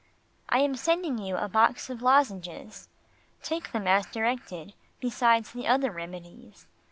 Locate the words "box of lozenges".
1.47-2.89